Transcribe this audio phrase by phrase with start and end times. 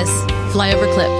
[0.00, 1.10] this flyover clip.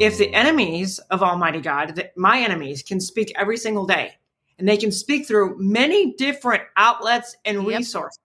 [0.00, 4.12] If the enemies of Almighty God, the, my enemies, can speak every single day,
[4.58, 7.66] and they can speak through many different outlets and Yep.
[7.66, 8.18] resources,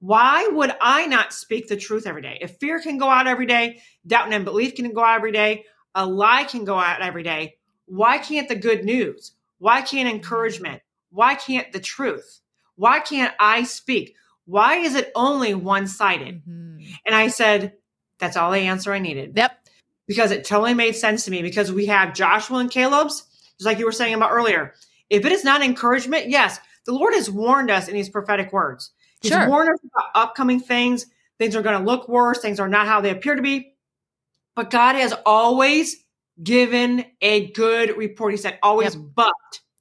[0.00, 2.36] why would I not speak the truth every day?
[2.42, 5.64] If fear can go out every day, doubt and unbelief can go out every day,
[5.94, 7.56] a lie can go out every day,
[7.86, 9.32] why can't the good news?
[9.60, 10.82] Why can't encouragement?
[11.08, 12.40] Why can't the truth?
[12.74, 14.14] Why can't I speak?
[14.44, 16.42] Why is it only one sided?
[16.46, 16.86] Mhm.
[17.06, 17.72] And I said,
[18.18, 19.58] that's all the answer I needed Yep.
[20.06, 23.22] because it totally made sense to me because we have Joshua and Caleb's,
[23.58, 24.74] just like you were saying about earlier.
[25.10, 28.90] If it is not encouragement, yes, the Lord has warned us in these prophetic words.
[29.20, 29.48] He's Sure.
[29.48, 31.06] warned us about upcoming things.
[31.38, 32.40] Things are going to look worse.
[32.40, 33.74] Things are not how they appear to be.
[34.54, 35.96] But God has always
[36.42, 38.32] given a good report.
[38.32, 39.04] He said, always, Yep.
[39.14, 39.32] but,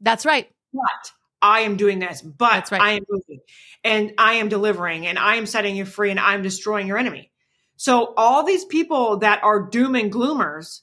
[0.02, 0.50] That's right.
[0.74, 1.12] but
[1.42, 2.82] I am doing this, but right.
[2.82, 3.40] I am moving
[3.84, 7.32] and I am delivering and I am setting you free and I'm destroying your enemy.
[7.78, 10.82] So all these people that are doom and gloomers,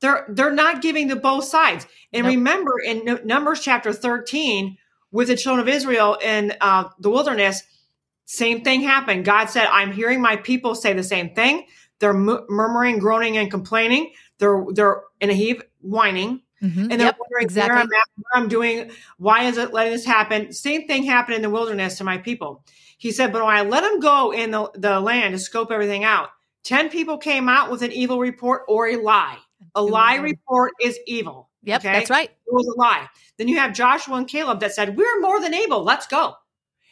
[0.00, 1.86] they're they're not giving the both sides.
[2.12, 2.36] And Nope.
[2.36, 4.76] remember in N- Numbers chapter 13
[5.10, 7.62] with the children of Israel in uh, the wilderness,
[8.26, 9.24] same thing happened.
[9.24, 11.66] God said, "I'm hearing my people say the same thing.
[11.98, 14.12] They're mu- murmuring, groaning, and complaining.
[14.38, 16.76] They're they're in a heap, whining." Mhm.
[16.82, 17.70] and they're Yep, wondering exactly.
[17.74, 20.52] where I'm at, what I'm doing, why is it letting this happen?
[20.52, 22.64] Same thing happened in the wilderness to my people.
[22.98, 26.02] He said, but when I let them go in the, the land to scope everything
[26.04, 26.30] out,
[26.64, 29.38] 10 people came out with an evil report or a lie.
[29.74, 31.48] A lie report is evil.
[31.62, 31.92] Yep, okay?
[31.92, 32.28] that's right.
[32.30, 33.08] It was a lie.
[33.36, 35.84] Then you have Joshua and Caleb that said, we're more than able.
[35.84, 36.34] Let's go.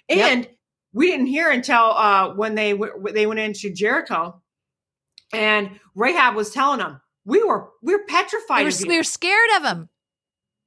[0.09, 0.19] Yep.
[0.31, 0.49] And
[0.93, 4.41] we didn't hear until uh, when they w- they went into Jericho
[5.33, 9.65] and Rahab was telling them, we were we're petrified We were, we were scared of
[9.65, 9.89] him.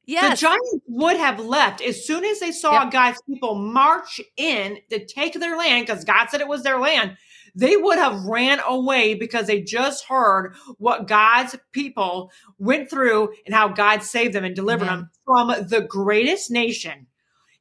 [0.05, 0.39] Yes.
[0.39, 2.91] The giants would have left as soon as they saw Yep.
[2.91, 7.15] God's people march in to take their land, because God said it was their land.
[7.55, 13.53] They would have ran away because they just heard what God's people went through and
[13.53, 17.07] how God saved them and delivered them from the greatest nation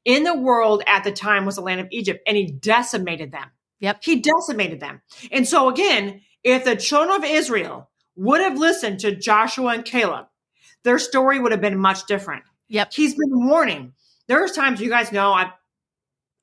[0.04, 3.50] in the world at the time was the land of Egypt, and He decimated them.
[3.80, 3.98] Yep.
[4.02, 5.02] He decimated them.
[5.30, 10.26] And so again, if the children of Israel would have listened to Joshua and Caleb,
[10.82, 12.42] their story would have been much different.
[12.68, 12.92] Yep.
[12.92, 13.92] He's been warning.
[14.26, 15.52] There's times you guys know I,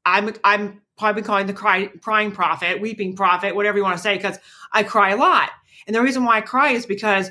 [0.06, 4.16] I'm I'm probably calling the cry, crying prophet, weeping prophet, whatever you want to say,
[4.16, 4.38] because
[4.72, 5.50] I cry a lot.
[5.86, 7.30] And the reason why I cry is because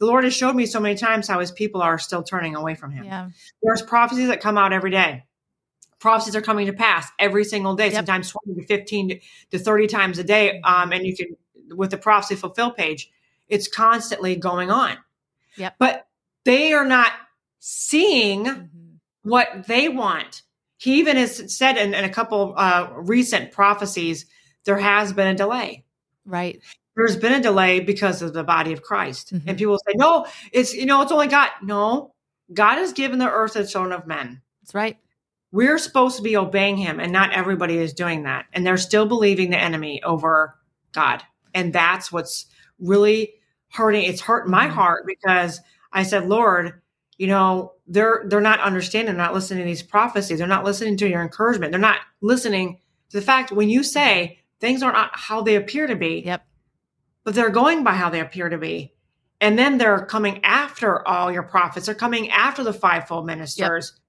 [0.00, 2.74] the Lord has showed me so many times how His people are still turning away
[2.74, 3.04] from Him.
[3.04, 3.30] Yeah.
[3.62, 5.24] There's prophecies that come out every day.
[6.00, 7.94] Prophecies are coming to pass every single day, Yep.
[7.94, 9.20] sometimes 20 to 15
[9.52, 10.60] to 30 times a day.
[10.62, 11.28] Um, and you can,
[11.76, 13.10] with the prophecy fulfill page,
[13.48, 14.96] it's constantly going on.
[15.56, 15.76] Yep.
[15.78, 16.06] But
[16.44, 17.12] they are not
[17.60, 18.68] seeing Mhm.
[19.22, 20.42] what they want.
[20.76, 24.26] He even has said in, in a couple uh, recent prophecies,
[24.64, 25.84] there has been a delay.
[26.26, 26.60] Right.
[26.96, 29.34] There's been a delay because of the body of Christ.
[29.34, 29.42] Mhm.
[29.46, 31.50] And people say, no, it's, you know, it's only God.
[31.62, 32.14] No,
[32.52, 34.42] God has given the earth the children of men.
[34.62, 34.98] That's right.
[35.52, 38.46] We're supposed to be obeying him, and not everybody is doing that.
[38.52, 40.56] And they're still believing the enemy over
[40.92, 41.22] God.
[41.54, 42.46] And that's what's
[42.78, 43.34] really
[43.72, 44.04] hurting.
[44.04, 44.70] It's hurt my Mhm.
[44.70, 45.60] heart because
[45.92, 46.80] I said, Lord,
[47.18, 50.96] you know, they're they're not understanding, they're not listening to these prophecies, they're not listening
[50.98, 52.78] to your encouragement, they're not listening
[53.10, 56.44] to the fact when you say things are not how they appear to be, Yep.
[57.24, 58.92] but they're going by how they appear to be.
[59.40, 61.86] And then they're coming after all your prophets.
[61.86, 64.00] They're coming after the fivefold ministers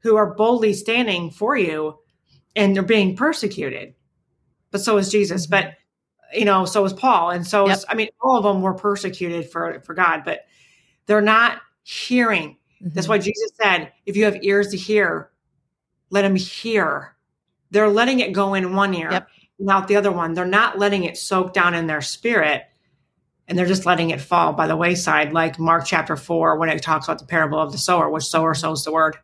[0.00, 1.98] who are boldly standing for you
[2.54, 3.94] and they're being persecuted.
[4.70, 5.46] But so is Jesus.
[5.46, 5.50] Mhm.
[5.50, 5.74] But
[6.32, 7.30] you know, so is Paul.
[7.30, 7.78] And so Yep.
[7.88, 10.46] I mean, all of them were persecuted for for God, but
[11.06, 12.56] they're not hearing.
[12.80, 13.10] That's Mhm.
[13.10, 15.30] why Jesus said, if you have ears to hear,
[16.10, 17.14] let them hear.
[17.70, 19.28] They're letting it go in one ear Yep.
[19.58, 20.34] and out the other one.
[20.34, 22.64] They're not letting it soak down in their spirit
[23.48, 26.82] and they're just letting it fall by the wayside, like Mark chapter four, when it
[26.82, 29.16] talks about the parable of the sower, which sower sows the word.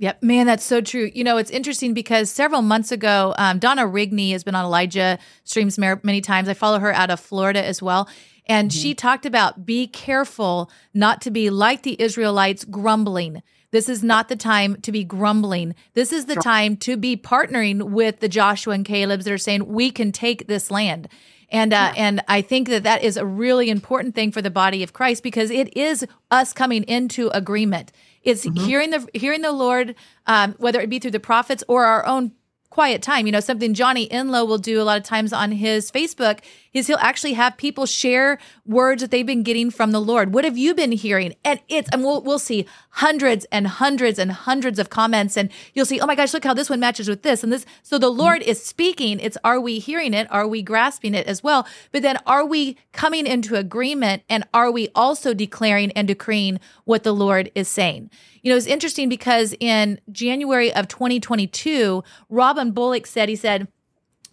[0.00, 1.10] Yep, man, that's so true.
[1.14, 5.18] You know, it's interesting because several months ago, um, Donna Rigney has been on Elijah
[5.44, 6.48] streams many times.
[6.48, 8.08] I follow her out of Florida as well.
[8.46, 13.42] And she talked about be careful not to be like the Israelites grumbling.
[13.72, 15.74] This is not the time to be grumbling.
[15.92, 19.66] This is the time to be partnering with the Joshua and Caleb's that are saying
[19.66, 21.08] we can take this land.
[21.50, 24.82] And uh, and I think that that is a really important thing for the body
[24.82, 27.92] of Christ because it is us coming into agreement.
[28.22, 29.94] It's hearing the hearing the Lord,
[30.26, 32.32] um, whether it be through the prophets or our own
[32.70, 33.26] quiet time.
[33.26, 36.40] You know, something Johnny Enlow will do a lot of times on his Facebook
[36.72, 40.32] is he'll actually have people share words that they've been getting from the Lord.
[40.32, 41.34] What have you been hearing?
[41.44, 45.86] And it's, and we'll, we'll see hundreds and hundreds and hundreds of comments and you'll
[45.86, 47.66] see, oh my gosh, look how this one matches with this and this.
[47.82, 49.18] So the Lord is speaking.
[49.20, 50.30] It's, are we hearing it?
[50.30, 51.66] Are we grasping it as well?
[51.92, 57.02] But then are we coming into agreement and are we also declaring and decreeing what
[57.02, 58.10] the Lord is saying?
[58.42, 63.68] You know, it's interesting because in January of 2022, Robin Bullock said, he said,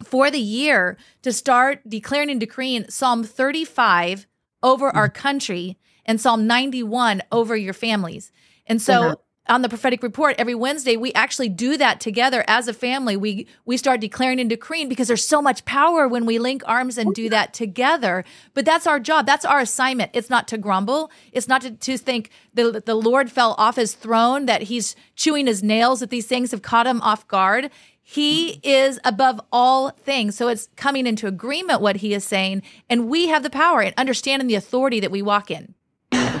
[0.02, 4.26] for the year to start declaring and decreeing Psalm 35
[4.62, 8.32] over our country and Psalm 91 over your families.
[8.66, 9.16] And so uh-huh.
[9.48, 13.16] on the prophetic report every Wednesday we actually do that together as a family.
[13.16, 16.96] We we start declaring and decreeing because there's so much power when we link arms
[16.96, 18.24] and do that together.
[18.54, 19.26] But that's our job.
[19.26, 20.12] That's our assignment.
[20.14, 21.10] It's not to grumble.
[21.32, 25.46] It's not to, to think the the Lord fell off his throne that he's chewing
[25.46, 27.70] his nails that these things have caught him off guard.
[28.10, 30.34] He is above all things.
[30.34, 32.62] So it's coming into agreement what he is saying.
[32.88, 35.74] And we have the power and understanding the authority that we walk in.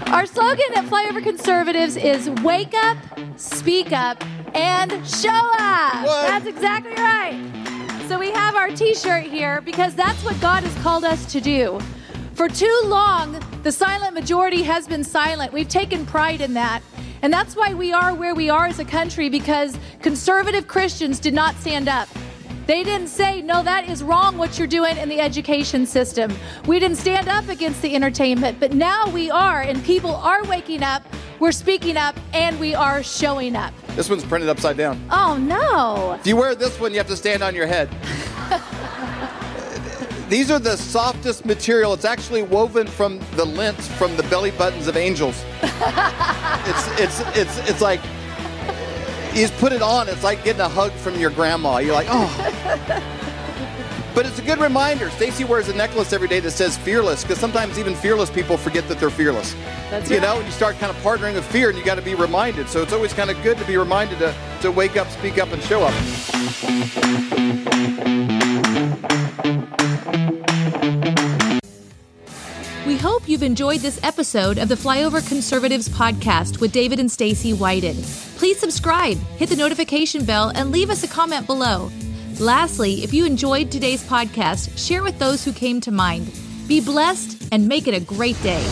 [0.06, 2.96] Our slogan at Flyover Conservatives is wake up,
[3.36, 4.24] speak up,
[4.54, 6.06] and show up.
[6.06, 6.28] What?
[6.28, 7.38] That's exactly right.
[8.08, 11.38] So we have our t shirt here because that's what God has called us to
[11.38, 11.78] do.
[12.32, 15.52] For too long, the silent majority has been silent.
[15.52, 16.80] We've taken pride in that.
[17.22, 21.34] And that's why we are where we are as a country because conservative Christians did
[21.34, 22.08] not stand up.
[22.66, 26.30] They didn't say, no, that is wrong what you're doing in the education system.
[26.66, 30.82] We didn't stand up against the entertainment, but now we are, and people are waking
[30.82, 31.02] up,
[31.40, 33.72] we're speaking up, and we are showing up.
[33.96, 35.02] This one's printed upside down.
[35.10, 36.12] Oh, no.
[36.20, 37.88] If you wear this one, you have to stand on your head.
[40.28, 41.94] These are the softest material.
[41.94, 45.42] It's actually woven from the lint from the belly buttons of angels.
[45.62, 48.00] it's it's it's it's like
[49.32, 50.06] you just put it on.
[50.08, 51.78] It's like getting a hug from your grandma.
[51.78, 53.24] You're like, oh.
[54.18, 55.10] But it's a good reminder.
[55.10, 58.88] Stacy wears a necklace every day that says fearless because sometimes even fearless people forget
[58.88, 59.54] that they're fearless.
[59.92, 60.24] That's you right.
[60.24, 62.68] know, you start kind of partnering with fear and you got to be reminded.
[62.68, 65.52] So it's always kind of good to be reminded to, to wake up, speak up,
[65.52, 65.94] and show up.
[72.84, 77.52] We hope you've enjoyed this episode of the Flyover Conservatives podcast with David and Stacy
[77.52, 77.94] Whited.
[78.36, 81.88] Please subscribe, hit the notification bell, and leave us a comment below.
[82.40, 86.30] Lastly, if you enjoyed today's podcast, share with those who came to mind.
[86.68, 88.64] Be blessed and make it a great day.